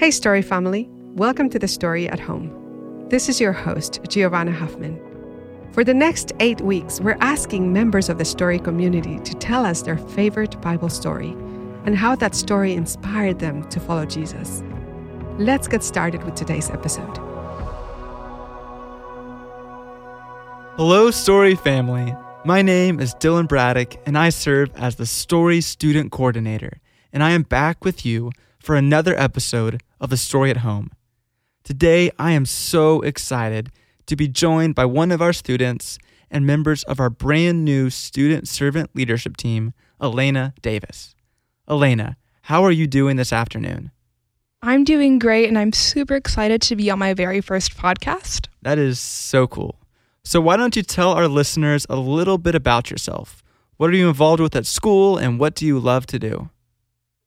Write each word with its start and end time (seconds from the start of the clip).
Hey, 0.00 0.10
story 0.10 0.40
family. 0.40 0.88
Welcome 1.14 1.50
to 1.50 1.58
the 1.58 1.68
story 1.68 2.08
at 2.08 2.18
home. 2.18 3.06
This 3.10 3.28
is 3.28 3.38
your 3.38 3.52
host, 3.52 4.00
Giovanna 4.08 4.50
Huffman. 4.50 4.98
For 5.72 5.84
the 5.84 5.92
next 5.92 6.32
eight 6.40 6.62
weeks, 6.62 7.02
we're 7.02 7.18
asking 7.20 7.70
members 7.70 8.08
of 8.08 8.16
the 8.16 8.24
story 8.24 8.58
community 8.58 9.18
to 9.18 9.34
tell 9.34 9.66
us 9.66 9.82
their 9.82 9.98
favorite 9.98 10.58
Bible 10.62 10.88
story 10.88 11.32
and 11.84 11.94
how 11.94 12.16
that 12.16 12.34
story 12.34 12.72
inspired 12.72 13.40
them 13.40 13.68
to 13.68 13.78
follow 13.78 14.06
Jesus. 14.06 14.62
Let's 15.36 15.68
get 15.68 15.84
started 15.84 16.24
with 16.24 16.34
today's 16.34 16.70
episode. 16.70 17.18
Hello, 20.78 21.10
Story 21.10 21.56
family. 21.56 22.16
My 22.46 22.62
name 22.62 23.00
is 23.00 23.14
Dilan 23.16 23.48
Braddock, 23.48 23.96
and 24.06 24.16
I 24.16 24.30
serve 24.30 24.70
as 24.76 24.96
the 24.96 25.04
Story 25.04 25.60
Student 25.60 26.10
Coordinator, 26.10 26.80
and 27.12 27.22
I 27.22 27.32
am 27.32 27.42
back 27.42 27.84
with 27.84 28.06
you 28.06 28.32
for 28.60 28.76
another 28.76 29.18
episode 29.18 29.82
of 30.00 30.10
The 30.10 30.16
Story 30.16 30.50
at 30.50 30.58
Home. 30.58 30.90
Today, 31.64 32.10
I 32.18 32.32
am 32.32 32.44
so 32.44 33.00
excited 33.00 33.70
to 34.06 34.16
be 34.16 34.28
joined 34.28 34.74
by 34.74 34.84
one 34.84 35.10
of 35.10 35.22
our 35.22 35.32
students 35.32 35.98
and 36.30 36.46
members 36.46 36.84
of 36.84 37.00
our 37.00 37.10
brand 37.10 37.64
new 37.64 37.90
student 37.90 38.46
servant 38.46 38.90
leadership 38.94 39.36
team, 39.36 39.72
Alayna 40.00 40.52
Davis. 40.62 41.14
Alayna, 41.68 42.16
how 42.42 42.62
are 42.62 42.70
you 42.70 42.86
doing 42.86 43.16
this 43.16 43.32
afternoon? 43.32 43.90
I'm 44.62 44.84
doing 44.84 45.18
great, 45.18 45.48
and 45.48 45.58
I'm 45.58 45.72
super 45.72 46.14
excited 46.14 46.60
to 46.62 46.76
be 46.76 46.90
on 46.90 46.98
my 46.98 47.14
very 47.14 47.40
first 47.40 47.76
podcast. 47.78 48.48
That 48.60 48.78
is 48.78 49.00
so 49.00 49.46
cool. 49.46 49.80
So, 50.22 50.38
why 50.40 50.58
don't 50.58 50.76
you 50.76 50.82
tell 50.82 51.12
our 51.12 51.28
listeners 51.28 51.86
a 51.88 51.96
little 51.96 52.36
bit 52.36 52.54
about 52.54 52.90
yourself? 52.90 53.42
What 53.78 53.88
are 53.88 53.96
you 53.96 54.08
involved 54.08 54.40
with 54.40 54.54
at 54.54 54.66
school, 54.66 55.16
and 55.16 55.40
what 55.40 55.54
do 55.54 55.64
you 55.64 55.78
love 55.78 56.06
to 56.08 56.18
do? 56.18 56.50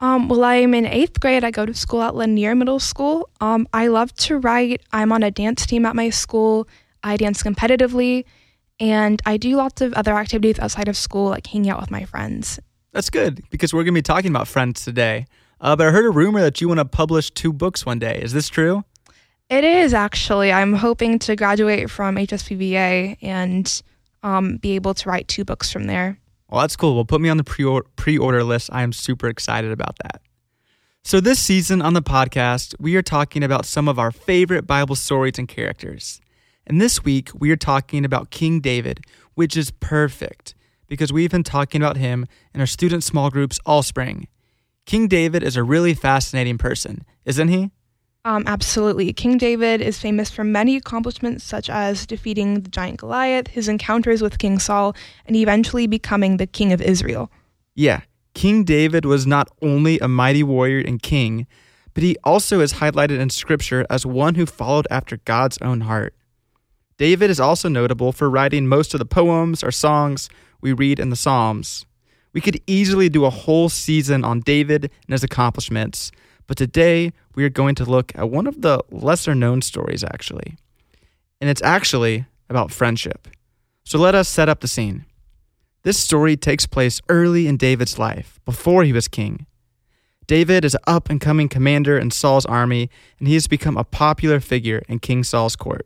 Um, 0.03 0.27
well, 0.27 0.43
I'm 0.43 0.73
in 0.73 0.85
eighth 0.85 1.21
grade. 1.21 1.45
I 1.45 1.51
go 1.51 1.65
to 1.65 1.73
school 1.73 2.01
at 2.01 2.13
Lanier 2.13 2.55
Middle 2.55 2.81
School. 2.81 3.29
Um, 3.39 3.65
I 3.71 3.87
love 3.87 4.13
to 4.15 4.37
write. 4.37 4.81
I'm 4.91 5.13
on 5.13 5.23
a 5.23 5.31
dance 5.31 5.65
team 5.65 5.85
at 5.85 5.95
my 5.95 6.09
school. 6.09 6.67
I 7.03 7.15
dance 7.15 7.41
competitively, 7.41 8.25
and 8.81 9.21
I 9.25 9.37
do 9.37 9.55
lots 9.55 9.81
of 9.81 9.93
other 9.93 10.13
activities 10.13 10.59
outside 10.59 10.89
of 10.89 10.97
school, 10.97 11.29
like 11.29 11.47
hanging 11.47 11.69
out 11.69 11.79
with 11.79 11.89
my 11.89 12.03
friends. 12.03 12.59
That's 12.91 13.09
good 13.09 13.43
because 13.49 13.73
we're 13.73 13.85
going 13.85 13.93
to 13.93 13.97
be 13.99 14.01
talking 14.01 14.29
about 14.29 14.49
friends 14.49 14.83
today. 14.83 15.25
Uh, 15.61 15.73
but 15.77 15.87
I 15.87 15.91
heard 15.91 16.05
a 16.05 16.09
rumor 16.09 16.41
that 16.41 16.59
you 16.59 16.67
want 16.67 16.79
to 16.79 16.85
publish 16.85 17.31
two 17.31 17.53
books 17.53 17.85
one 17.85 17.99
day. 17.99 18.19
Is 18.21 18.33
this 18.33 18.49
true? 18.49 18.83
It 19.49 19.63
is 19.63 19.93
actually. 19.93 20.51
I'm 20.51 20.73
hoping 20.73 21.17
to 21.19 21.37
graduate 21.37 21.89
from 21.89 22.17
HSPVA 22.17 23.19
and 23.21 23.81
um, 24.21 24.57
be 24.57 24.75
able 24.75 24.95
to 24.95 25.07
write 25.07 25.29
two 25.29 25.45
books 25.45 25.71
from 25.71 25.85
there. 25.85 26.19
Well, 26.53 26.61
that's 26.61 26.75
cool. 26.75 26.93
Well, 26.93 27.03
put 27.03 27.19
me 27.19 27.29
on 27.29 27.37
the 27.37 27.83
pre 27.95 28.15
order 28.15 28.43
list. 28.43 28.69
I 28.71 28.83
am 28.83 28.93
super 28.93 29.27
excited 29.27 29.71
about 29.71 29.97
that. 30.03 30.21
So, 31.03 31.19
this 31.19 31.39
season 31.39 31.81
on 31.81 31.95
the 31.95 32.01
podcast, 32.03 32.75
we 32.79 32.95
are 32.95 33.01
talking 33.01 33.43
about 33.43 33.65
some 33.65 33.87
of 33.87 33.97
our 33.97 34.11
favorite 34.11 34.67
Bible 34.67 34.95
stories 34.95 35.39
and 35.39 35.47
characters. 35.47 36.21
And 36.67 36.79
this 36.79 37.03
week, 37.03 37.31
we 37.33 37.49
are 37.49 37.55
talking 37.55 38.05
about 38.05 38.29
King 38.29 38.59
David, 38.59 39.03
which 39.33 39.57
is 39.57 39.71
perfect 39.71 40.53
because 40.87 41.11
we've 41.11 41.31
been 41.31 41.41
talking 41.41 41.81
about 41.81 41.97
him 41.97 42.27
in 42.53 42.59
our 42.59 42.67
student 42.67 43.03
small 43.03 43.31
groups 43.31 43.59
all 43.65 43.81
spring. 43.81 44.27
King 44.85 45.07
David 45.07 45.41
is 45.41 45.57
a 45.57 45.63
really 45.63 45.95
fascinating 45.95 46.59
person, 46.59 47.03
isn't 47.25 47.47
he? 47.47 47.71
Um, 48.25 48.45
absolutely. 48.47 49.11
King 49.11 49.37
David 49.37 49.81
is 49.81 49.99
famous 49.99 50.31
for 50.31 50.45
many 50.45 50.77
accomplishments, 50.77 51.43
such 51.43 51.69
as 51.69 52.05
defeating 52.05 52.61
the 52.61 52.69
giant 52.69 52.99
Goliath, 52.99 53.47
his 53.47 53.67
encounters 53.67 54.21
with 54.21 54.37
King 54.37 54.59
Saul, 54.59 54.95
and 55.25 55.35
eventually 55.35 55.87
becoming 55.87 56.37
the 56.37 56.47
king 56.47 56.71
of 56.71 56.81
Israel. 56.81 57.29
Yeah, 57.75 58.01
King 58.33 58.63
David 58.63 59.03
was 59.03 59.27
not 59.27 59.49
only 59.61 59.99
a 59.99 60.07
mighty 60.07 60.41
warrior 60.41 60.79
and 60.79 61.01
king, 61.01 61.47
but 61.93 62.03
he 62.03 62.15
also 62.23 62.61
is 62.61 62.73
highlighted 62.73 63.19
in 63.19 63.29
Scripture 63.29 63.85
as 63.89 64.05
one 64.05 64.35
who 64.35 64.45
followed 64.45 64.87
after 64.89 65.17
God's 65.17 65.57
own 65.61 65.81
heart. 65.81 66.15
David 66.97 67.29
is 67.29 67.41
also 67.41 67.67
notable 67.67 68.13
for 68.13 68.29
writing 68.29 68.67
most 68.67 68.93
of 68.93 68.99
the 68.99 69.05
poems 69.05 69.63
or 69.63 69.71
songs 69.71 70.29
we 70.61 70.71
read 70.71 70.97
in 70.97 71.09
the 71.09 71.17
Psalms. 71.17 71.85
We 72.31 72.39
could 72.41 72.61
easily 72.67 73.09
do 73.09 73.25
a 73.25 73.29
whole 73.29 73.67
season 73.67 74.23
on 74.23 74.39
David 74.39 74.85
and 74.85 75.11
his 75.11 75.23
accomplishments, 75.23 76.11
but 76.47 76.57
today 76.57 77.11
we 77.35 77.43
are 77.43 77.49
going 77.49 77.75
to 77.75 77.85
look 77.85 78.11
at 78.15 78.29
one 78.29 78.47
of 78.47 78.61
the 78.61 78.83
lesser 78.91 79.35
known 79.35 79.61
stories, 79.61 80.03
actually. 80.03 80.57
And 81.41 81.49
it's 81.49 81.61
actually 81.61 82.25
about 82.49 82.71
friendship. 82.71 83.27
So 83.83 83.97
let 83.99 84.15
us 84.15 84.29
set 84.29 84.49
up 84.49 84.61
the 84.61 84.67
scene. 84.67 85.05
This 85.83 85.99
story 85.99 86.37
takes 86.37 86.65
place 86.65 87.01
early 87.09 87.47
in 87.47 87.57
David's 87.57 87.99
life, 87.99 88.39
before 88.45 88.83
he 88.83 88.93
was 88.93 89.07
king. 89.07 89.45
David 90.27 90.63
is 90.63 90.75
an 90.75 90.81
up 90.87 91.09
and 91.09 91.19
coming 91.19 91.49
commander 91.49 91.97
in 91.97 92.11
Saul's 92.11 92.45
army, 92.45 92.89
and 93.19 93.27
he 93.27 93.33
has 93.33 93.47
become 93.47 93.75
a 93.75 93.83
popular 93.83 94.39
figure 94.39 94.81
in 94.87 94.99
King 94.99 95.23
Saul's 95.23 95.57
court. 95.57 95.85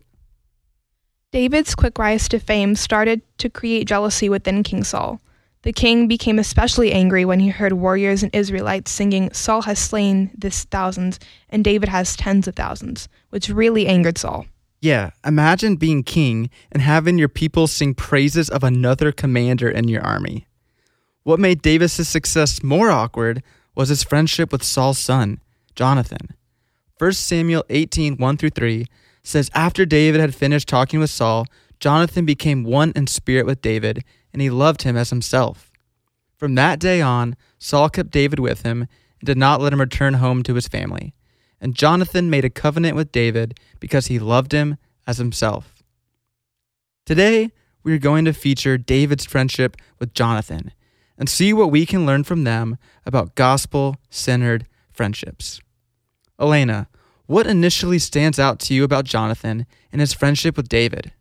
David's 1.31 1.73
quick 1.75 1.97
rise 1.97 2.27
to 2.29 2.39
fame 2.39 2.75
started 2.75 3.21
to 3.39 3.49
create 3.49 3.87
jealousy 3.87 4.29
within 4.29 4.63
King 4.63 4.83
Saul. 4.83 5.19
The 5.63 5.73
king 5.73 6.07
became 6.07 6.39
especially 6.39 6.91
angry 6.91 7.25
when 7.25 7.39
he 7.39 7.49
heard 7.49 7.73
warriors 7.73 8.23
and 8.23 8.33
Israelites 8.33 8.91
singing, 8.91 9.33
Saul 9.33 9.63
has 9.63 9.79
slain 9.79 10.31
this 10.37 10.63
thousands, 10.65 11.19
and 11.49 11.63
David 11.63 11.89
has 11.89 12.15
tens 12.15 12.47
of 12.47 12.55
thousands, 12.55 13.09
which 13.29 13.49
really 13.49 13.87
angered 13.87 14.17
Saul. 14.17 14.45
Yeah, 14.79 15.11
imagine 15.25 15.75
being 15.75 16.03
king 16.03 16.49
and 16.71 16.81
having 16.81 17.17
your 17.17 17.29
people 17.29 17.65
sing 17.67 17.95
praises 17.95 18.49
of 18.49 18.63
another 18.63 19.11
commander 19.11 19.69
in 19.69 19.87
your 19.87 20.03
army. 20.03 20.47
What 21.23 21.39
made 21.39 21.61
David's 21.61 21.93
success 21.93 22.61
more 22.61 22.91
awkward 22.91 23.41
was 23.75 23.89
his 23.89 24.03
friendship 24.03 24.51
with 24.51 24.63
Saul's 24.63 24.99
son, 24.99 25.41
Jonathan. 25.75 26.35
1 26.99 27.11
Samuel 27.13 27.65
18 27.69 28.17
1 28.17 28.37
through 28.37 28.51
3 28.51 28.85
says, 29.23 29.51
After 29.53 29.85
David 29.85 30.21
had 30.21 30.33
finished 30.33 30.67
talking 30.67 30.99
with 30.99 31.09
Saul, 31.09 31.45
Jonathan 31.79 32.25
became 32.25 32.63
one 32.63 32.93
in 32.95 33.07
spirit 33.07 33.45
with 33.45 33.61
David 33.61 34.03
and 34.33 34.41
he 34.41 34.49
loved 34.49 34.83
him 34.83 34.95
as 34.97 35.09
himself. 35.09 35.71
From 36.35 36.55
that 36.55 36.79
day 36.79 37.01
on, 37.01 37.35
Saul 37.57 37.89
kept 37.89 38.11
David 38.11 38.39
with 38.39 38.61
him 38.61 38.81
and 38.81 39.25
did 39.25 39.37
not 39.37 39.61
let 39.61 39.73
him 39.73 39.79
return 39.79 40.15
home 40.15 40.43
to 40.43 40.53
his 40.55 40.67
family. 40.67 41.13
And 41.59 41.73
Jonathan 41.73 42.29
made 42.29 42.45
a 42.45 42.49
covenant 42.49 42.95
with 42.95 43.11
David 43.11 43.59
because 43.79 44.07
he 44.07 44.19
loved 44.19 44.51
him 44.51 44.77
as 45.07 45.17
himself. 45.17 45.83
Today, 47.05 47.51
we 47.83 47.93
are 47.93 47.99
going 47.99 48.25
to 48.25 48.33
feature 48.33 48.77
David's 48.77 49.25
friendship 49.25 49.77
with 49.97 50.13
Jonathan 50.13 50.71
and 51.17 51.29
see 51.29 51.53
what 51.53 51.71
we 51.71 51.85
can 51.85 52.05
learn 52.05 52.23
from 52.23 52.43
them 52.43 52.77
about 53.05 53.33
gospel 53.33 53.95
centered 54.09 54.67
friendships. 54.91 55.61
Alayna, 56.39 56.87
what 57.25 57.47
initially 57.47 57.97
stands 57.99 58.39
out 58.39 58.59
to 58.59 58.73
you 58.73 58.83
about 58.83 59.05
Jonathan 59.05 59.65
and 59.91 60.01
his 60.01 60.13
friendship 60.13 60.55
with 60.55 60.69
David? 60.69 61.11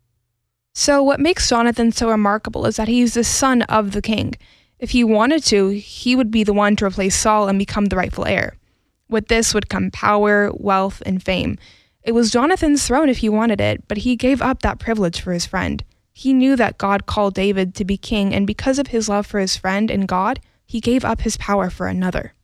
So, 0.79 1.01
what 1.01 1.19
makes 1.19 1.49
Jonathan 1.49 1.91
so 1.91 2.07
remarkable 2.07 2.67
is 2.67 2.75
that 2.75 2.87
he's 2.87 3.15
the 3.15 3.23
son 3.23 3.63
of 3.63 3.93
the 3.93 4.01
king. 4.01 4.35
If 4.77 4.91
he 4.91 5.03
wanted 5.03 5.43
to, 5.45 5.69
he 5.69 6.15
would 6.15 6.29
be 6.29 6.43
the 6.43 6.53
one 6.53 6.75
to 6.75 6.85
replace 6.85 7.15
Saul 7.15 7.47
and 7.47 7.57
become 7.57 7.85
the 7.85 7.95
rightful 7.95 8.27
heir. 8.27 8.55
With 9.09 9.27
this 9.27 9.55
would 9.55 9.69
come 9.69 9.89
power, 9.89 10.51
wealth, 10.53 11.01
and 11.03 11.21
fame. 11.21 11.57
It 12.03 12.11
was 12.11 12.29
Jonathan's 12.29 12.85
throne 12.85 13.09
if 13.09 13.17
he 13.17 13.27
wanted 13.27 13.59
it, 13.59 13.87
but 13.87 13.97
he 13.97 14.15
gave 14.15 14.39
up 14.39 14.61
that 14.61 14.77
privilege 14.77 15.19
for 15.19 15.33
his 15.33 15.47
friend. 15.47 15.83
He 16.13 16.31
knew 16.31 16.55
that 16.55 16.77
God 16.77 17.07
called 17.07 17.33
David 17.33 17.73
to 17.73 17.83
be 17.83 17.97
king, 17.97 18.31
and 18.35 18.45
because 18.45 18.77
of 18.77 18.87
his 18.87 19.09
love 19.09 19.25
for 19.25 19.39
his 19.39 19.57
friend 19.57 19.89
and 19.89 20.07
God, 20.07 20.39
he 20.63 20.79
gave 20.79 21.03
up 21.03 21.21
his 21.21 21.37
power 21.37 21.71
for 21.71 21.87
another. 21.87 22.35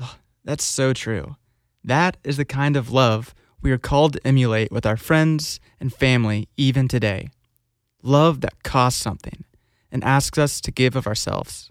Oh, 0.00 0.16
that's 0.42 0.64
so 0.64 0.92
true. 0.92 1.36
That 1.84 2.16
is 2.24 2.36
the 2.36 2.44
kind 2.44 2.76
of 2.76 2.90
love 2.90 3.32
we 3.62 3.70
are 3.70 3.78
called 3.78 4.14
to 4.14 4.26
emulate 4.26 4.72
with 4.72 4.84
our 4.84 4.96
friends 4.96 5.60
and 5.78 5.94
family 5.94 6.48
even 6.56 6.88
today 6.88 7.30
love 8.02 8.40
that 8.40 8.62
costs 8.62 9.00
something 9.00 9.44
and 9.90 10.04
asks 10.04 10.38
us 10.38 10.60
to 10.60 10.70
give 10.70 10.96
of 10.96 11.06
ourselves. 11.06 11.70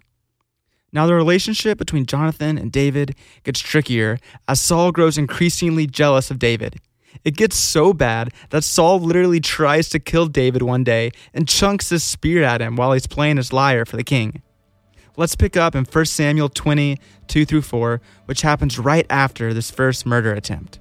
Now, 0.92 1.06
the 1.06 1.14
relationship 1.14 1.78
between 1.78 2.06
Jonathan 2.06 2.56
and 2.56 2.72
David 2.72 3.14
gets 3.42 3.60
trickier 3.60 4.18
as 4.48 4.60
Saul 4.60 4.92
grows 4.92 5.18
increasingly 5.18 5.86
jealous 5.86 6.30
of 6.30 6.38
David. 6.38 6.76
It 7.24 7.36
gets 7.36 7.56
so 7.56 7.92
bad 7.92 8.32
that 8.50 8.64
Saul 8.64 9.00
literally 9.00 9.40
tries 9.40 9.88
to 9.90 9.98
kill 9.98 10.26
David 10.26 10.62
one 10.62 10.84
day 10.84 11.10
and 11.34 11.48
chunks 11.48 11.90
his 11.90 12.02
spear 12.02 12.42
at 12.42 12.60
him 12.60 12.76
while 12.76 12.92
he's 12.92 13.06
playing 13.06 13.36
his 13.36 13.52
lyre 13.52 13.84
for 13.84 13.96
the 13.96 14.04
king. 14.04 14.42
Let's 15.16 15.34
pick 15.34 15.56
up 15.56 15.74
in 15.74 15.84
1 15.84 16.04
Samuel 16.04 16.50
20, 16.50 16.98
2 17.26 17.44
through 17.44 17.62
4, 17.62 18.00
which 18.26 18.42
happens 18.42 18.78
right 18.78 19.06
after 19.08 19.54
this 19.54 19.70
first 19.70 20.04
murder 20.04 20.32
attempt. 20.32 20.78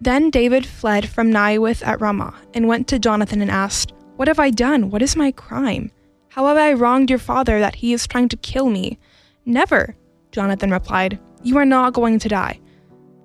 Then 0.00 0.30
David 0.30 0.66
fled 0.66 1.08
from 1.08 1.30
Naioth 1.30 1.86
at 1.86 2.00
Ramah 2.00 2.34
and 2.54 2.68
went 2.68 2.88
to 2.88 2.98
Jonathan 2.98 3.42
and 3.42 3.50
asked, 3.50 3.92
what 4.20 4.28
have 4.28 4.38
I 4.38 4.50
done? 4.50 4.90
What 4.90 5.00
is 5.00 5.16
my 5.16 5.32
crime? 5.32 5.90
How 6.28 6.46
have 6.48 6.58
I 6.58 6.74
wronged 6.74 7.08
your 7.08 7.18
father 7.18 7.58
that 7.58 7.76
he 7.76 7.94
is 7.94 8.06
trying 8.06 8.28
to 8.28 8.36
kill 8.36 8.68
me? 8.68 8.98
Never, 9.46 9.96
Jonathan 10.30 10.70
replied. 10.70 11.18
You 11.42 11.56
are 11.56 11.64
not 11.64 11.94
going 11.94 12.18
to 12.18 12.28
die. 12.28 12.60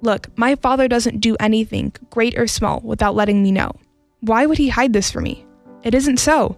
Look, 0.02 0.30
my 0.38 0.56
father 0.56 0.88
doesn't 0.88 1.20
do 1.20 1.36
anything, 1.38 1.92
great 2.12 2.38
or 2.38 2.48
small, 2.48 2.80
without 2.80 3.14
letting 3.14 3.44
me 3.44 3.52
know. 3.52 3.74
Why 4.22 4.46
would 4.46 4.58
he 4.58 4.70
hide 4.70 4.94
this 4.94 5.12
from 5.12 5.26
me? 5.26 5.46
It 5.84 5.94
isn't 5.94 6.16
so. 6.16 6.58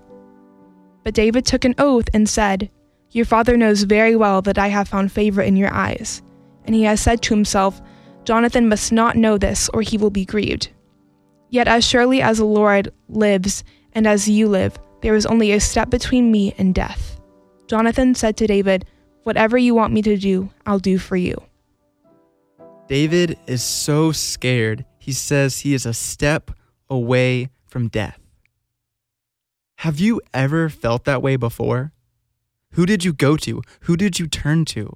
But 1.03 1.15
David 1.15 1.43
took 1.43 1.65
an 1.65 1.73
oath 1.79 2.09
and 2.13 2.29
said, 2.29 2.69
Your 3.09 3.25
father 3.25 3.57
knows 3.57 3.81
very 3.81 4.15
well 4.15 4.43
that 4.43 4.59
I 4.59 4.67
have 4.67 4.87
found 4.87 5.11
favor 5.11 5.41
in 5.41 5.57
your 5.57 5.73
eyes. 5.73 6.21
And 6.65 6.75
he 6.75 6.83
has 6.83 7.01
said 7.01 7.23
to 7.23 7.33
himself, 7.33 7.81
Jonathan 8.27 8.67
must 8.67 8.91
not 8.91 9.15
know 9.15 9.37
this, 9.37 9.69
or 9.73 9.81
he 9.81 9.97
will 9.97 10.09
be 10.09 10.25
grieved. 10.25 10.67
Yet 11.49 11.69
as 11.69 11.85
surely 11.85 12.21
as 12.21 12.39
the 12.39 12.43
Lord 12.43 12.91
lives, 13.07 13.63
and 13.93 14.05
as 14.05 14.27
you 14.27 14.49
live, 14.49 14.77
there 15.01 15.15
is 15.15 15.25
only 15.25 15.53
a 15.53 15.61
step 15.61 15.89
between 15.89 16.29
me 16.29 16.53
and 16.57 16.75
death. 16.75 17.21
Jonathan 17.67 18.15
said 18.15 18.35
to 18.35 18.45
David, 18.45 18.83
Whatever 19.23 19.57
you 19.57 19.73
want 19.73 19.93
me 19.93 20.01
to 20.01 20.17
do, 20.17 20.49
I'll 20.65 20.77
do 20.77 20.97
for 20.97 21.15
you. 21.15 21.41
David 22.89 23.39
is 23.47 23.63
so 23.63 24.11
scared, 24.11 24.83
he 24.99 25.13
says 25.13 25.59
he 25.61 25.73
is 25.73 25.85
a 25.85 25.93
step 25.93 26.51
away 26.89 27.49
from 27.65 27.87
death. 27.87 28.19
Have 29.77 30.01
you 30.01 30.19
ever 30.33 30.67
felt 30.67 31.05
that 31.05 31.21
way 31.21 31.37
before? 31.37 31.93
Who 32.71 32.85
did 32.85 33.05
you 33.05 33.13
go 33.13 33.37
to? 33.37 33.61
Who 33.83 33.95
did 33.95 34.19
you 34.19 34.27
turn 34.27 34.65
to? 34.65 34.93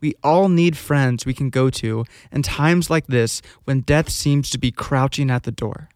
We 0.00 0.14
all 0.22 0.48
need 0.48 0.76
friends 0.76 1.24
we 1.24 1.34
can 1.34 1.50
go 1.50 1.70
to 1.70 2.04
in 2.30 2.42
times 2.42 2.90
like 2.90 3.06
this 3.06 3.40
when 3.64 3.80
death 3.80 4.10
seems 4.10 4.50
to 4.50 4.58
be 4.58 4.70
crouching 4.70 5.30
at 5.30 5.44
the 5.44 5.52
door. 5.52 5.88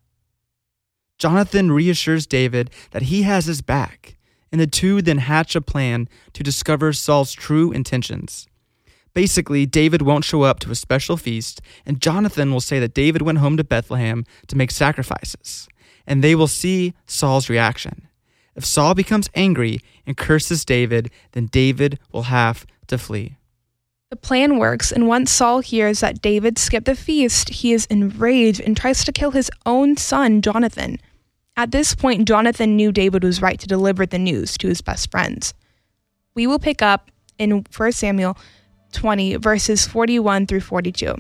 Jonathan 1.18 1.70
reassures 1.70 2.26
David 2.26 2.70
that 2.92 3.02
he 3.02 3.22
has 3.22 3.44
his 3.44 3.60
back, 3.60 4.16
and 4.50 4.60
the 4.60 4.66
two 4.66 5.02
then 5.02 5.18
hatch 5.18 5.54
a 5.54 5.60
plan 5.60 6.08
to 6.32 6.42
discover 6.42 6.94
Saul's 6.94 7.32
true 7.32 7.72
intentions. 7.72 8.48
Basically, 9.12 9.66
David 9.66 10.02
won't 10.02 10.24
show 10.24 10.42
up 10.42 10.60
to 10.60 10.70
a 10.70 10.74
special 10.74 11.16
feast, 11.16 11.60
and 11.84 12.00
Jonathan 12.00 12.52
will 12.52 12.60
say 12.60 12.78
that 12.78 12.94
David 12.94 13.22
went 13.22 13.38
home 13.38 13.56
to 13.56 13.64
Bethlehem 13.64 14.24
to 14.46 14.56
make 14.56 14.70
sacrifices, 14.70 15.68
and 16.06 16.24
they 16.24 16.34
will 16.34 16.48
see 16.48 16.94
Saul's 17.06 17.50
reaction. 17.50 18.08
If 18.54 18.64
Saul 18.64 18.94
becomes 18.94 19.28
angry 19.34 19.80
and 20.06 20.16
curses 20.16 20.64
David, 20.64 21.10
then 21.32 21.46
David 21.46 21.98
will 22.12 22.24
have 22.24 22.66
to 22.86 22.96
flee. 22.98 23.36
The 24.10 24.16
plan 24.16 24.58
works, 24.58 24.90
and 24.90 25.06
once 25.06 25.30
Saul 25.30 25.60
hears 25.60 26.00
that 26.00 26.20
David 26.20 26.58
skipped 26.58 26.86
the 26.86 26.96
feast, 26.96 27.48
he 27.48 27.72
is 27.72 27.86
enraged 27.86 28.60
and 28.60 28.76
tries 28.76 29.04
to 29.04 29.12
kill 29.12 29.30
his 29.30 29.52
own 29.64 29.96
son, 29.96 30.42
Jonathan. 30.42 30.98
At 31.56 31.70
this 31.70 31.94
point, 31.94 32.26
Jonathan 32.26 32.74
knew 32.74 32.90
David 32.90 33.22
was 33.22 33.40
right 33.40 33.60
to 33.60 33.68
deliver 33.68 34.04
the 34.04 34.18
news 34.18 34.58
to 34.58 34.66
his 34.66 34.80
best 34.80 35.12
friends. 35.12 35.54
We 36.34 36.48
will 36.48 36.58
pick 36.58 36.82
up 36.82 37.12
in 37.38 37.64
1 37.76 37.92
Samuel 37.92 38.36
20, 38.94 39.36
verses 39.36 39.86
41 39.86 40.48
through 40.48 40.62
42. 40.62 41.14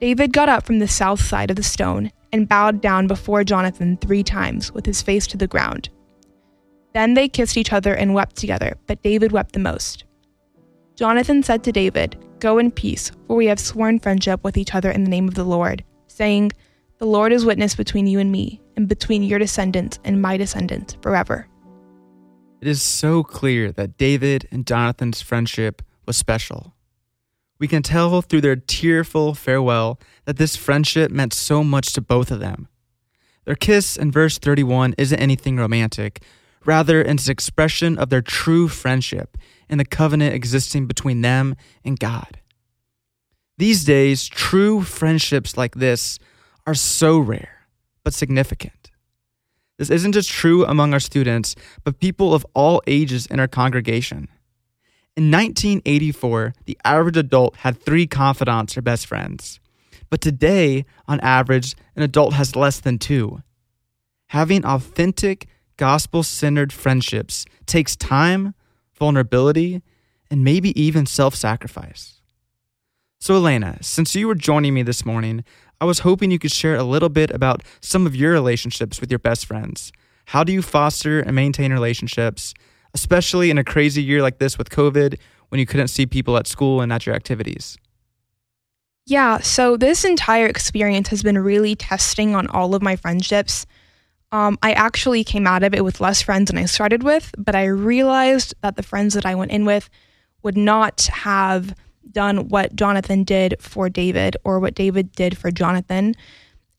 David 0.00 0.32
got 0.32 0.48
up 0.48 0.64
from 0.64 0.78
the 0.78 0.86
south 0.86 1.20
side 1.20 1.50
of 1.50 1.56
the 1.56 1.64
stone 1.64 2.12
and 2.32 2.48
bowed 2.48 2.80
down 2.80 3.08
before 3.08 3.42
Jonathan 3.42 3.96
three 3.96 4.22
times 4.22 4.70
with 4.70 4.86
his 4.86 5.02
face 5.02 5.26
to 5.26 5.36
the 5.36 5.48
ground. 5.48 5.88
Then 6.94 7.14
they 7.14 7.28
kissed 7.28 7.56
each 7.56 7.72
other 7.72 7.94
and 7.94 8.14
wept 8.14 8.36
together, 8.36 8.76
but 8.86 9.02
David 9.02 9.32
wept 9.32 9.54
the 9.54 9.58
most. 9.58 10.04
Jonathan 11.00 11.42
said 11.42 11.64
to 11.64 11.72
David, 11.72 12.22
Go 12.40 12.58
in 12.58 12.70
peace, 12.70 13.10
for 13.26 13.34
we 13.34 13.46
have 13.46 13.58
sworn 13.58 13.98
friendship 13.98 14.44
with 14.44 14.58
each 14.58 14.74
other 14.74 14.90
in 14.90 15.02
the 15.02 15.08
name 15.08 15.28
of 15.28 15.32
the 15.32 15.44
Lord, 15.44 15.82
saying, 16.08 16.52
The 16.98 17.06
Lord 17.06 17.32
is 17.32 17.46
witness 17.46 17.74
between 17.74 18.06
you 18.06 18.18
and 18.18 18.30
me, 18.30 18.60
and 18.76 18.86
between 18.86 19.22
your 19.22 19.38
descendants 19.38 19.98
and 20.04 20.20
my 20.20 20.36
descendants 20.36 20.98
forever. 21.00 21.48
It 22.60 22.68
is 22.68 22.82
so 22.82 23.22
clear 23.22 23.72
that 23.72 23.96
David 23.96 24.46
and 24.50 24.66
Jonathan's 24.66 25.22
friendship 25.22 25.80
was 26.04 26.18
special. 26.18 26.74
We 27.58 27.66
can 27.66 27.82
tell 27.82 28.20
through 28.20 28.42
their 28.42 28.56
tearful 28.56 29.32
farewell 29.32 29.98
that 30.26 30.36
this 30.36 30.54
friendship 30.54 31.10
meant 31.10 31.32
so 31.32 31.64
much 31.64 31.94
to 31.94 32.02
both 32.02 32.30
of 32.30 32.40
them. 32.40 32.68
Their 33.46 33.54
kiss 33.54 33.96
in 33.96 34.12
verse 34.12 34.36
31 34.36 34.96
isn't 34.98 35.18
anything 35.18 35.56
romantic, 35.56 36.22
rather, 36.66 37.00
it's 37.00 37.24
an 37.24 37.32
expression 37.32 37.96
of 37.96 38.10
their 38.10 38.20
true 38.20 38.68
friendship 38.68 39.38
and 39.70 39.80
the 39.80 39.84
covenant 39.86 40.34
existing 40.34 40.86
between 40.86 41.22
them 41.22 41.54
and 41.84 41.98
God. 41.98 42.40
These 43.56 43.84
days, 43.84 44.26
true 44.28 44.82
friendships 44.82 45.56
like 45.56 45.76
this 45.76 46.18
are 46.66 46.74
so 46.74 47.18
rare, 47.18 47.66
but 48.04 48.12
significant. 48.12 48.90
This 49.78 49.88
isn't 49.90 50.12
just 50.12 50.28
true 50.28 50.66
among 50.66 50.92
our 50.92 51.00
students, 51.00 51.54
but 51.84 52.00
people 52.00 52.34
of 52.34 52.46
all 52.52 52.82
ages 52.86 53.24
in 53.26 53.40
our 53.40 53.48
congregation. 53.48 54.28
In 55.16 55.30
1984, 55.30 56.52
the 56.66 56.78
average 56.84 57.16
adult 57.16 57.56
had 57.56 57.80
three 57.80 58.06
confidants 58.06 58.76
or 58.76 58.82
best 58.82 59.06
friends. 59.06 59.60
But 60.10 60.20
today, 60.20 60.84
on 61.06 61.20
average, 61.20 61.76
an 61.96 62.02
adult 62.02 62.34
has 62.34 62.56
less 62.56 62.80
than 62.80 62.98
two. 62.98 63.42
Having 64.28 64.64
authentic, 64.64 65.46
gospel 65.76 66.22
centered 66.22 66.72
friendships 66.72 67.46
takes 67.66 67.96
time, 67.96 68.54
vulnerability, 69.00 69.82
and 70.30 70.44
maybe 70.44 70.80
even 70.80 71.06
self 71.06 71.34
sacrifice. 71.34 72.20
So, 73.18 73.34
Alayna, 73.34 73.84
since 73.84 74.14
you 74.14 74.28
were 74.28 74.36
joining 74.36 74.74
me 74.74 74.84
this 74.84 75.04
morning, 75.04 75.42
I 75.80 75.86
was 75.86 76.00
hoping 76.00 76.30
you 76.30 76.38
could 76.38 76.52
share 76.52 76.76
a 76.76 76.84
little 76.84 77.08
bit 77.08 77.32
about 77.32 77.62
some 77.80 78.06
of 78.06 78.14
your 78.14 78.30
relationships 78.30 79.00
with 79.00 79.10
your 79.10 79.18
best 79.18 79.46
friends. 79.46 79.92
How 80.26 80.44
do 80.44 80.52
you 80.52 80.62
foster 80.62 81.20
and 81.20 81.34
maintain 81.34 81.72
relationships, 81.72 82.54
especially 82.94 83.50
in 83.50 83.58
a 83.58 83.64
crazy 83.64 84.02
year 84.02 84.22
like 84.22 84.38
this 84.38 84.56
with 84.56 84.70
COVID 84.70 85.18
when 85.48 85.58
you 85.58 85.66
couldn't 85.66 85.88
see 85.88 86.06
people 86.06 86.36
at 86.36 86.46
school 86.46 86.80
and 86.80 86.92
at 86.92 87.04
your 87.06 87.16
activities? 87.16 87.76
Yeah, 89.06 89.38
so 89.38 89.76
this 89.76 90.04
entire 90.04 90.46
experience 90.46 91.08
has 91.08 91.22
been 91.22 91.38
really 91.38 91.74
testing 91.74 92.36
on 92.36 92.46
all 92.46 92.74
of 92.74 92.82
my 92.82 92.94
friendships. 92.94 93.66
Um, 94.32 94.58
I 94.62 94.72
actually 94.72 95.24
came 95.24 95.46
out 95.46 95.62
of 95.62 95.74
it 95.74 95.84
with 95.84 96.00
less 96.00 96.22
friends 96.22 96.50
than 96.50 96.58
I 96.58 96.66
started 96.66 97.02
with, 97.02 97.34
but 97.36 97.54
I 97.54 97.66
realized 97.66 98.54
that 98.62 98.76
the 98.76 98.82
friends 98.82 99.14
that 99.14 99.26
I 99.26 99.34
went 99.34 99.50
in 99.50 99.64
with 99.64 99.90
would 100.42 100.56
not 100.56 101.02
have 101.12 101.74
done 102.10 102.48
what 102.48 102.74
Jonathan 102.74 103.24
did 103.24 103.56
for 103.60 103.88
David 103.88 104.36
or 104.44 104.60
what 104.60 104.74
David 104.74 105.12
did 105.12 105.36
for 105.36 105.50
Jonathan. 105.50 106.14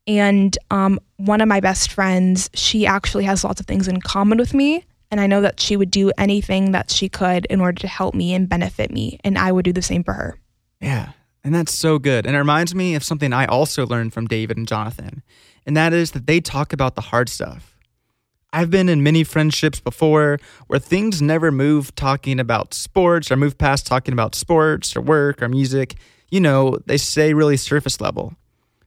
And 0.08 0.58
um, 0.72 1.00
one 1.18 1.42
of 1.42 1.48
my 1.48 1.60
best 1.60 1.92
friends, 1.92 2.50
she 2.54 2.86
actually 2.86 3.26
has 3.26 3.44
lots 3.44 3.60
of 3.60 3.68
things 3.68 3.88
in 3.88 4.02
common 4.02 4.38
with 4.38 4.54
me. 4.54 4.86
And 5.12 5.20
I 5.20 5.28
know 5.28 5.42
that 5.42 5.60
she 5.60 5.76
would 5.76 5.92
do 5.92 6.12
anything 6.18 6.72
that 6.72 6.90
she 6.90 7.10
could 7.10 7.46
in 7.46 7.60
order 7.60 7.80
to 7.82 7.88
help 7.88 8.16
me 8.16 8.34
and 8.34 8.48
benefit 8.48 8.92
me. 8.92 9.20
And 9.24 9.38
I 9.38 9.52
would 9.52 9.66
do 9.66 9.74
the 9.74 9.82
same 9.82 10.04
for 10.04 10.14
her. 10.14 10.40
Yeah. 10.80 11.12
And 11.44 11.56
that's 11.56 11.74
so 11.74 11.98
good. 11.98 12.26
And 12.26 12.36
it 12.36 12.40
reminds 12.40 12.76
me 12.76 12.94
of 12.96 13.04
something 13.04 13.34
I 13.34 13.46
also 13.46 13.86
learned 13.88 14.14
from 14.14 14.28
David 14.28 14.58
and 14.58 14.68
Jonathan 14.68 15.24
and 15.66 15.78
that 15.78 15.94
is 15.94 16.12
that 16.12 16.28
they 16.28 16.40
talk 16.40 16.74
about 16.74 16.96
the 16.96 17.02
hard 17.02 17.30
stuff. 17.30 17.78
I've 18.54 18.70
been 18.70 18.90
in 18.90 19.04
many 19.04 19.24
friendships 19.24 19.80
before 19.80 20.40
where 20.68 20.80
things 20.80 21.22
never 21.22 21.52
move 21.52 21.96
talking 21.96 22.40
about 22.40 22.74
sports 22.74 23.32
or 23.32 23.38
move 23.38 23.58
past 23.58 23.88
talking 23.88 24.14
about 24.14 24.36
sports 24.36 24.96
or 24.96 25.02
work 25.02 25.42
or 25.42 25.48
music. 25.48 25.96
You 26.30 26.42
know, 26.42 26.78
they 26.86 26.98
stay 26.98 27.34
really 27.34 27.58
surface 27.58 28.02
level. 28.02 28.34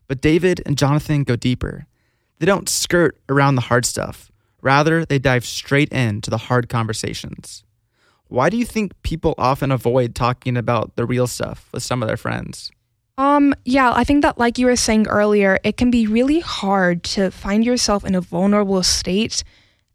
But 0.07 0.21
David 0.21 0.61
and 0.67 0.77
Jonathan 0.77 1.25
go 1.25 1.37
deeper. 1.37 1.87
They 2.39 2.47
don't 2.47 2.69
skirt 2.69 3.19
around 3.29 3.55
the 3.55 3.63
hard 3.63 3.87
stuff. 3.87 4.31
Rather, 4.61 5.05
they 5.07 5.19
dive 5.19 5.47
straight 5.47 5.91
into 5.93 6.29
the 6.29 6.37
hard 6.37 6.69
conversations. 6.69 7.65
Why 8.29 8.51
do 8.51 8.57
you 8.57 8.65
think 8.65 8.93
people 9.03 9.35
often 9.39 9.71
avoid 9.71 10.15
talking 10.15 10.57
about 10.57 10.97
the 10.97 11.05
real 11.05 11.27
stuff 11.27 11.69
with 11.73 11.83
some 11.83 12.03
of 12.03 12.09
their 12.09 12.17
friends? 12.17 12.71
Um, 13.17 13.55
yeah, 13.65 13.93
I 13.95 14.03
think 14.03 14.23
that, 14.23 14.39
like 14.39 14.59
you 14.59 14.67
were 14.67 14.77
saying 14.77 15.07
earlier, 15.07 15.59
it 15.63 15.77
can 15.77 15.91
be 15.91 16.07
really 16.07 16.41
hard 16.41 17.05
to 17.05 17.31
find 17.31 17.65
yourself 17.65 18.05
in 18.05 18.15
a 18.15 18.21
vulnerable 18.21 18.83
state. 18.83 19.45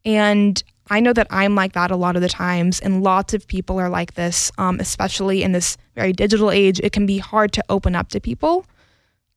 And 0.05 0.61
I 0.89 1.01
know 1.01 1.11
that 1.13 1.27
I'm 1.29 1.53
like 1.53 1.73
that 1.73 1.91
a 1.91 1.97
lot 1.97 2.15
of 2.15 2.21
the 2.21 2.29
times, 2.29 2.79
and 2.79 3.03
lots 3.03 3.33
of 3.33 3.45
people 3.47 3.77
are 3.77 3.89
like 3.89 4.13
this, 4.13 4.51
um, 4.57 4.79
especially 4.79 5.43
in 5.43 5.51
this 5.51 5.75
very 5.95 6.13
digital 6.13 6.49
age. 6.49 6.79
It 6.79 6.93
can 6.93 7.05
be 7.05 7.17
hard 7.17 7.51
to 7.53 7.63
open 7.67 7.93
up 7.93 8.09
to 8.09 8.21
people. 8.21 8.65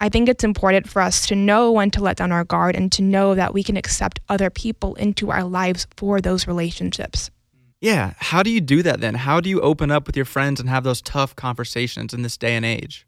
I 0.00 0.08
think 0.08 0.28
it's 0.28 0.44
important 0.44 0.88
for 0.88 1.02
us 1.02 1.26
to 1.26 1.36
know 1.36 1.72
when 1.72 1.90
to 1.92 2.02
let 2.02 2.16
down 2.16 2.32
our 2.32 2.44
guard 2.44 2.74
and 2.74 2.90
to 2.92 3.02
know 3.02 3.34
that 3.34 3.52
we 3.52 3.62
can 3.62 3.76
accept 3.76 4.20
other 4.28 4.50
people 4.50 4.94
into 4.94 5.30
our 5.30 5.44
lives 5.44 5.86
for 5.96 6.20
those 6.20 6.46
relationships. 6.46 7.30
Yeah. 7.82 8.14
How 8.18 8.44
do 8.44 8.50
you 8.50 8.60
do 8.60 8.82
that 8.84 9.00
then? 9.00 9.16
How 9.16 9.40
do 9.40 9.50
you 9.50 9.60
open 9.60 9.90
up 9.90 10.06
with 10.06 10.16
your 10.16 10.24
friends 10.24 10.60
and 10.60 10.68
have 10.68 10.84
those 10.84 11.02
tough 11.02 11.34
conversations 11.34 12.14
in 12.14 12.22
this 12.22 12.36
day 12.38 12.54
and 12.54 12.64
age? 12.64 13.06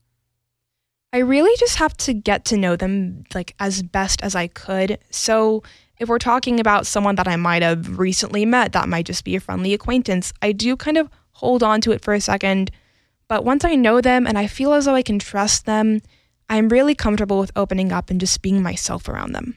I 1.13 1.19
really 1.19 1.57
just 1.59 1.77
have 1.77 1.97
to 1.99 2.13
get 2.13 2.45
to 2.47 2.57
know 2.57 2.75
them 2.75 3.23
like 3.33 3.55
as 3.61 3.85
best 3.85 4.21
as 4.21 4.35
I 4.35 4.49
could. 4.49 4.99
So 5.11 5.63
if 6.01 6.09
we're 6.09 6.19
talking 6.19 6.59
about 6.59 6.89
someone 6.89 7.15
that 7.15 7.29
I 7.29 7.37
might 7.37 7.63
have 7.63 8.01
recently 8.01 8.45
met, 8.45 8.73
that 8.73 8.89
might 8.89 9.07
just 9.07 9.25
be 9.25 9.37
a 9.37 9.41
friendly 9.41 9.75
acquaintance. 9.75 10.33
I 10.43 10.51
do 10.51 10.77
kind 10.77 10.97
of 10.97 11.09
hold 11.31 11.63
on 11.63 11.81
to 11.83 11.93
it 11.93 12.03
for 12.03 12.13
a 12.13 12.21
second, 12.21 12.73
but 13.29 13.45
once 13.45 13.65
I 13.65 13.77
know 13.77 14.01
them 14.01 14.27
and 14.27 14.37
I 14.37 14.49
feel 14.49 14.73
as 14.73 14.87
though 14.87 14.97
I 14.97 15.03
can 15.03 15.21
trust 15.21 15.67
them, 15.67 16.03
I'm 16.49 16.69
really 16.69 16.97
comfortable 16.97 17.39
with 17.39 17.53
opening 17.55 17.93
up 17.93 18.11
and 18.11 18.19
just 18.19 18.43
being 18.43 18.61
myself 18.61 19.09
around 19.09 19.35
them. 19.35 19.57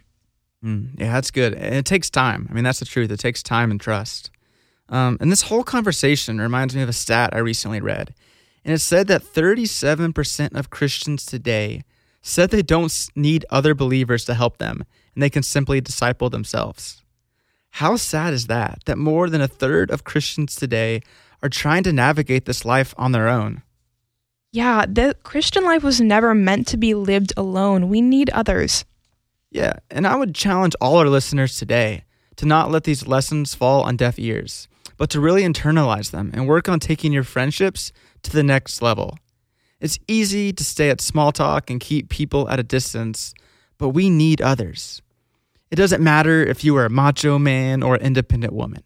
Mm, 0.64 1.00
yeah, 1.00 1.14
that's 1.14 1.32
good. 1.32 1.56
And 1.56 1.74
it 1.74 1.86
takes 1.86 2.12
time. 2.12 2.48
I 2.52 2.54
mean, 2.54 2.64
that's 2.64 2.80
the 2.80 2.86
truth. 2.86 3.10
It 3.10 3.20
takes 3.20 3.42
time 3.42 3.72
and 3.72 3.82
trust. 3.82 4.30
Um, 4.90 5.18
and 5.20 5.32
this 5.32 5.44
whole 5.44 5.64
conversation 5.64 6.40
reminds 6.40 6.76
me 6.76 6.82
of 6.82 6.90
a 6.90 6.94
stat 6.94 7.32
I 7.34 7.40
recently 7.40 7.82
read. 7.82 8.14
And 8.64 8.74
it 8.74 8.80
said 8.80 9.08
that 9.08 9.24
37% 9.24 10.56
of 10.56 10.70
Christians 10.70 11.26
today 11.26 11.84
said 12.22 12.50
they 12.50 12.62
don't 12.62 13.10
need 13.16 13.46
other 13.50 13.74
believers 13.74 14.26
to 14.26 14.34
help 14.34 14.58
them 14.58 14.84
and 15.16 15.24
they 15.24 15.30
can 15.30 15.44
simply 15.44 15.82
disciple 15.82 16.30
themselves. 16.30 17.02
How 17.72 17.96
sad 17.96 18.34
is 18.34 18.48
that? 18.48 18.80
That 18.86 18.98
more 18.98 19.30
than 19.30 19.42
a 19.42 19.48
third 19.48 19.92
of 19.92 20.04
Christians 20.04 20.56
today 20.56 21.02
are 21.42 21.50
trying 21.50 21.84
to 21.84 21.94
navigate 21.94 22.46
this 22.46 22.66
life 22.66 22.94
on 22.98 23.12
their 23.12 23.28
own. 23.28 23.62
Yeah, 24.52 24.86
the 24.88 25.16
Christian 25.24 25.64
life 25.64 25.84
was 25.84 26.02
never 26.02 26.34
meant 26.34 26.68
to 26.68 26.78
be 26.78 26.94
lived 26.94 27.34
alone. 27.38 27.90
We 27.90 28.02
need 28.02 28.30
others. 28.32 28.86
Yeah, 29.52 29.74
and 29.90 30.08
I 30.08 30.16
would 30.16 30.36
challenge 30.36 30.74
all 30.82 30.98
our 30.98 31.08
listeners 31.10 31.58
today 31.58 32.04
to 32.38 32.46
not 32.46 32.72
let 32.72 32.84
these 32.84 33.08
lessons 33.08 33.56
fall 33.56 33.84
on 33.84 33.98
deaf 33.98 34.18
ears, 34.18 34.68
but 34.98 35.10
to 35.12 35.20
really 35.20 35.44
internalize 35.44 36.12
them 36.12 36.32
and 36.34 36.48
work 36.48 36.68
on 36.68 36.80
taking 36.80 37.14
your 37.14 37.24
friendships 37.24 37.92
to 38.24 38.32
the 38.32 38.44
next 38.44 38.82
level. 38.82 39.18
It's 39.80 40.00
easy 40.08 40.52
to 40.54 40.64
stay 40.64 40.90
at 40.90 41.02
small 41.02 41.32
talk 41.32 41.70
and 41.70 41.80
keep 41.80 42.10
people 42.10 42.50
at 42.50 42.60
a 42.60 42.64
distance, 42.64 43.34
but 43.78 43.90
we 43.90 44.10
need 44.10 44.42
others. 44.42 45.02
It 45.70 45.76
doesn't 45.76 46.04
matter 46.04 46.44
if 46.44 46.64
you 46.64 46.76
are 46.78 46.86
a 46.86 46.90
macho 46.90 47.38
man 47.38 47.84
or 47.84 47.98
independent 47.98 48.54
woman. 48.54 48.84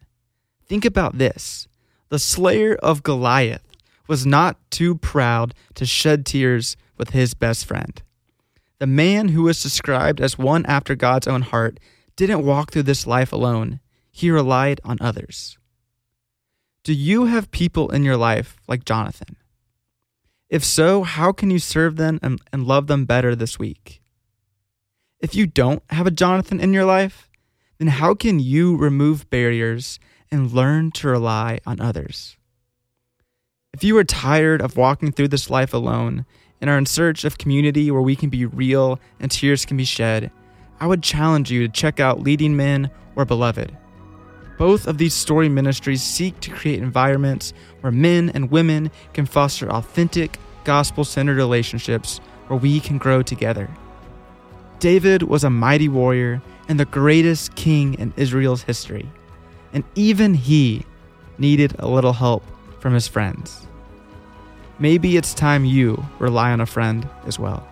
Think 0.65 0.85
about 0.85 1.17
this 1.17 1.67
the 2.09 2.19
slayer 2.19 2.75
of 2.75 3.03
Goliath 3.03 3.65
was 4.07 4.25
not 4.25 4.57
too 4.69 4.95
proud 4.95 5.53
to 5.75 5.85
shed 5.85 6.25
tears 6.25 6.75
with 6.97 7.11
his 7.11 7.33
best 7.33 7.65
friend. 7.65 8.01
The 8.79 8.87
man 8.87 9.29
who 9.29 9.43
was 9.43 9.63
described 9.63 10.19
as 10.19 10.37
one 10.37 10.65
after 10.65 10.95
God's 10.95 11.27
own 11.27 11.43
heart 11.43 11.79
didn't 12.17 12.45
walk 12.45 12.71
through 12.71 12.83
this 12.83 13.07
life 13.07 13.31
alone, 13.31 13.79
he 14.11 14.29
relied 14.29 14.81
on 14.83 14.97
others. 14.99 15.57
Do 16.83 16.93
you 16.93 17.25
have 17.25 17.51
people 17.51 17.91
in 17.91 18.03
your 18.03 18.17
life 18.17 18.57
like 18.67 18.85
Jonathan? 18.85 19.35
If 20.49 20.63
so, 20.63 21.03
how 21.03 21.31
can 21.31 21.51
you 21.51 21.59
serve 21.59 21.95
them 21.95 22.19
and, 22.23 22.41
and 22.51 22.65
love 22.65 22.87
them 22.87 23.05
better 23.05 23.35
this 23.35 23.59
week? 23.59 24.01
If 25.19 25.35
you 25.35 25.45
don't 25.45 25.83
have 25.91 26.07
a 26.07 26.11
Jonathan 26.11 26.59
in 26.59 26.73
your 26.73 26.85
life, 26.85 27.29
then 27.77 27.87
how 27.87 28.15
can 28.15 28.39
you 28.39 28.75
remove 28.75 29.29
barriers 29.29 29.99
and 30.31 30.51
learn 30.51 30.89
to 30.93 31.07
rely 31.07 31.59
on 31.67 31.79
others? 31.79 32.35
If 33.73 33.83
you 33.83 33.95
are 33.97 34.03
tired 34.03 34.59
of 34.59 34.75
walking 34.75 35.11
through 35.11 35.27
this 35.27 35.51
life 35.51 35.75
alone 35.75 36.25
and 36.59 36.67
are 36.67 36.79
in 36.79 36.87
search 36.87 37.23
of 37.23 37.37
community 37.37 37.91
where 37.91 38.01
we 38.01 38.15
can 38.15 38.29
be 38.29 38.45
real 38.45 38.99
and 39.19 39.29
tears 39.29 39.65
can 39.65 39.77
be 39.77 39.85
shed, 39.85 40.31
I 40.79 40.87
would 40.87 41.03
challenge 41.03 41.51
you 41.51 41.67
to 41.67 41.71
check 41.71 41.99
out 41.99 42.23
Leading 42.23 42.57
Men 42.57 42.89
or 43.15 43.23
Beloved. 43.23 43.77
Both 44.57 44.87
of 44.87 44.97
these 44.97 45.13
story 45.13 45.49
ministries 45.49 46.03
seek 46.03 46.39
to 46.41 46.51
create 46.51 46.81
environments 46.81 47.53
where 47.81 47.91
men 47.91 48.29
and 48.29 48.51
women 48.51 48.91
can 49.13 49.25
foster 49.25 49.71
authentic, 49.71 50.37
gospel 50.63 51.03
centered 51.03 51.37
relationships 51.37 52.19
where 52.47 52.59
we 52.59 52.79
can 52.79 52.97
grow 52.97 53.23
together. 53.23 53.69
David 54.79 55.23
was 55.23 55.43
a 55.43 55.49
mighty 55.49 55.87
warrior 55.87 56.41
and 56.67 56.79
the 56.79 56.85
greatest 56.85 57.55
king 57.55 57.93
in 57.95 58.13
Israel's 58.17 58.63
history, 58.63 59.09
and 59.73 59.83
even 59.95 60.33
he 60.33 60.85
needed 61.37 61.75
a 61.79 61.87
little 61.87 62.13
help 62.13 62.43
from 62.79 62.93
his 62.93 63.07
friends. 63.07 63.67
Maybe 64.79 65.17
it's 65.17 65.33
time 65.33 65.65
you 65.65 66.03
rely 66.19 66.51
on 66.51 66.61
a 66.61 66.65
friend 66.65 67.07
as 67.25 67.37
well. 67.37 67.67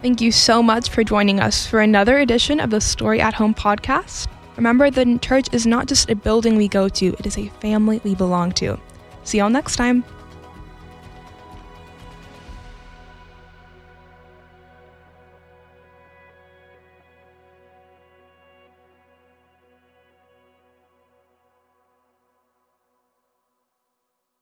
Thank 0.00 0.20
you 0.20 0.30
so 0.30 0.62
much 0.62 0.90
for 0.90 1.02
joining 1.02 1.40
us 1.40 1.66
for 1.66 1.80
another 1.80 2.18
edition 2.18 2.60
of 2.60 2.70
the 2.70 2.80
Story 2.80 3.20
at 3.20 3.34
Home 3.34 3.54
podcast. 3.54 4.28
Remember, 4.58 4.90
the 4.90 5.18
church 5.22 5.46
is 5.52 5.68
not 5.68 5.86
just 5.86 6.10
a 6.10 6.16
building 6.16 6.56
we 6.56 6.66
go 6.66 6.88
to, 6.88 7.06
it 7.20 7.26
is 7.26 7.38
a 7.38 7.46
family 7.60 8.00
we 8.02 8.16
belong 8.16 8.50
to. 8.54 8.76
See 9.22 9.38
y'all 9.38 9.48
next 9.48 9.76
time. 9.76 10.02